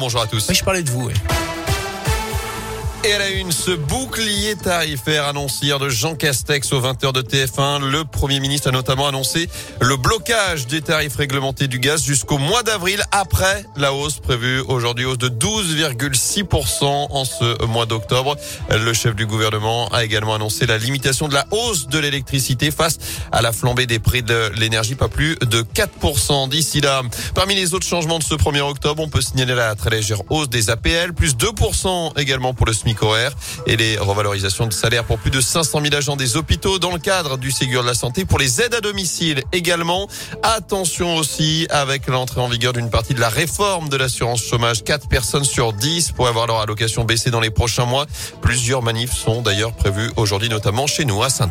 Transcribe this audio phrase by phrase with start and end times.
[0.00, 0.46] Bonjour à tous.
[0.48, 1.06] Oui, je parlais de vous.
[1.06, 1.14] Oui.
[3.04, 7.22] Et à la une, ce bouclier tarifaire annoncé hier de Jean Castex aux 20h de
[7.22, 7.88] TF1.
[7.88, 9.48] Le Premier ministre a notamment annoncé
[9.80, 15.04] le blocage des tarifs réglementés du gaz jusqu'au mois d'avril après la hausse prévue aujourd'hui,
[15.04, 18.36] hausse de 12,6% en ce mois d'octobre.
[18.68, 22.98] Le chef du gouvernement a également annoncé la limitation de la hausse de l'électricité face
[23.30, 27.02] à la flambée des prix de l'énergie, pas plus de 4% d'ici là.
[27.34, 30.50] Parmi les autres changements de ce 1er octobre, on peut signaler la très légère hausse
[30.50, 32.87] des APL, plus 2% également pour le SMIC
[33.66, 36.98] et les revalorisations de salaire pour plus de 500 000 agents des hôpitaux dans le
[36.98, 40.08] cadre du Ségur de la Santé pour les aides à domicile également.
[40.42, 44.84] Attention aussi avec l'entrée en vigueur d'une partie de la réforme de l'assurance chômage.
[44.84, 48.06] 4 personnes sur 10 pourraient avoir leur allocation baissée dans les prochains mois.
[48.40, 51.48] Plusieurs manifs sont d'ailleurs prévus aujourd'hui, notamment chez nous à saint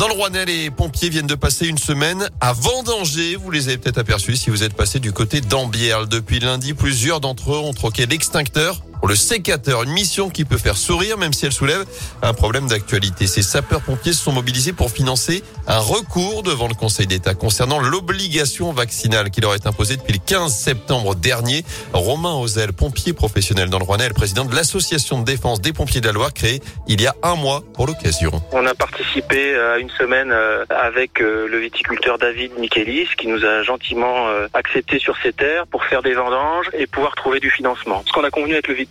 [0.00, 3.36] dans le Rouennais, les pompiers viennent de passer une semaine à vendanger.
[3.36, 6.06] Vous les avez peut-être aperçus si vous êtes passé du côté d'Ambière.
[6.06, 10.76] Depuis lundi, plusieurs d'entre eux ont troqué l'extincteur le sécateur, une mission qui peut faire
[10.76, 11.84] sourire même si elle soulève
[12.22, 13.26] un problème d'actualité.
[13.26, 18.72] Ces sapeurs-pompiers se sont mobilisés pour financer un recours devant le Conseil d'État concernant l'obligation
[18.72, 21.64] vaccinale qui leur est imposée depuis le 15 septembre dernier.
[21.92, 26.00] Romain Ozel, pompier professionnel dans le Rouennais, le président de l'association de défense des pompiers
[26.00, 28.30] de la Loire créée il y a un mois pour l'occasion.
[28.52, 33.44] On a participé à une semaine euh, avec euh, le viticulteur David Michelis qui nous
[33.44, 37.50] a gentiment euh, accepté sur ses terres pour faire des vendanges et pouvoir trouver du
[37.50, 38.02] financement.
[38.06, 38.89] Ce qu'on a convenu avec le viticulteur,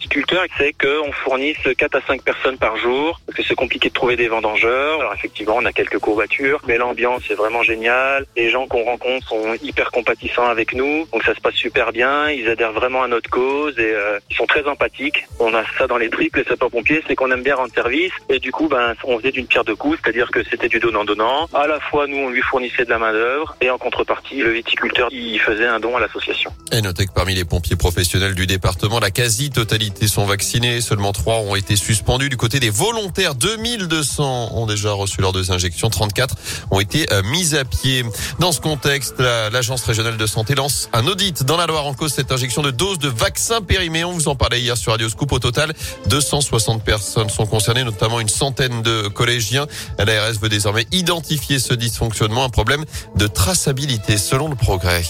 [0.57, 4.15] c'est qu'on fournisse 4 à 5 personnes par jour, parce que c'est compliqué de trouver
[4.15, 4.99] des vendangeurs.
[4.99, 8.25] Alors effectivement, on a quelques courbatures, mais l'ambiance est vraiment géniale.
[8.35, 12.29] Les gens qu'on rencontre sont hyper compatissants avec nous, donc ça se passe super bien.
[12.29, 15.25] Ils adhèrent vraiment à notre cause et euh, ils sont très empathiques.
[15.39, 18.13] On a ça dans les tripes, les sapeurs-pompiers, c'est qu'on aime bien rendre service.
[18.29, 21.47] Et du coup, ben, on faisait d'une pierre deux coups, c'est-à-dire que c'était du donnant-donnant.
[21.53, 25.09] À la fois, nous, on lui fournissait de la main-d'œuvre et en contrepartie, le viticulteur,
[25.11, 26.51] il faisait un don à l'association.
[26.71, 30.81] Et notez que parmi les pompiers professionnels du département, la quasi-totalité sont vaccinés.
[30.81, 32.29] Seulement trois ont été suspendus.
[32.29, 35.89] Du côté des volontaires, 2200 ont déjà reçu leurs deux injections.
[35.89, 36.35] 34
[36.71, 38.03] ont été euh, mis à pied.
[38.39, 42.13] Dans ce contexte, l'agence régionale de santé lance un audit dans la Loire en cause
[42.13, 44.03] cette injection de doses de vaccins périmés.
[44.03, 45.31] On vous en parlait hier sur Radio Scoop.
[45.31, 45.73] Au total,
[46.07, 49.67] 260 personnes sont concernées, notamment une centaine de collégiens.
[49.97, 55.03] L'ARS veut désormais identifier ce dysfonctionnement, un problème de traçabilité selon le progrès.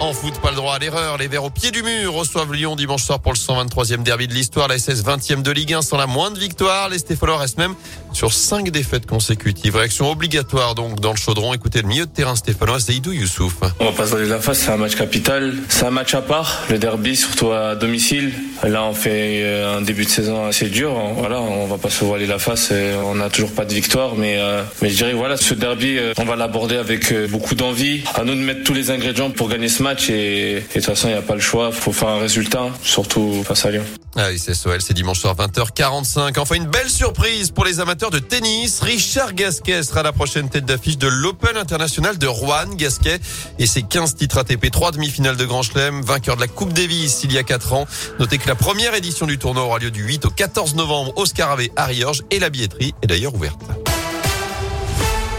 [0.00, 1.18] En foot, pas le droit à l'erreur.
[1.18, 4.32] Les Verts au pied du mur reçoivent Lyon dimanche soir pour le 123e derby de
[4.32, 4.68] l'histoire.
[4.68, 6.88] La SS 20e de Ligue 1 sans la moindre victoire.
[6.88, 7.74] Les Stéphanois restent même
[8.12, 9.74] sur cinq défaites consécutives.
[9.74, 11.52] Réaction obligatoire donc dans le chaudron.
[11.52, 13.56] Écoutez le milieu de terrain stéphanois, Zaidou Youssouf.
[13.80, 15.54] On va pas se la face, c'est un match capital.
[15.68, 18.32] C'est un match à part, le derby, surtout à domicile.
[18.62, 20.94] Là, on fait euh, un début de saison assez dur.
[21.16, 22.72] Voilà, on va pas se voiler la face.
[23.04, 26.12] On n'a toujours pas de victoire, mais, euh, mais je dirais voilà, ce derby, euh,
[26.18, 28.02] on va l'aborder avec beaucoup d'envie.
[28.14, 31.08] À nous de mettre tous les ingrédients pour gagner ce match et, de toute façon
[31.08, 33.84] il n'y a pas le choix, il faut faire un résultat, surtout face à Lyon.
[34.16, 36.38] Ah c'est SOL, c'est dimanche soir 20h45.
[36.38, 38.80] Enfin, une belle surprise pour les amateurs de tennis.
[38.80, 42.74] Richard Gasquet sera la prochaine tête d'affiche de l'Open International de Rouen.
[42.74, 43.20] Gasquet
[43.58, 47.20] et ses 15 titres ATP, 3 demi-finales de Grand Chelem, vainqueur de la Coupe Davis
[47.22, 47.86] il y a 4 ans.
[48.18, 51.26] Notez que la première édition du tournoi aura lieu du 8 au 14 novembre au
[51.26, 51.88] Scarabée à
[52.30, 53.60] et la billetterie est d'ailleurs ouverte.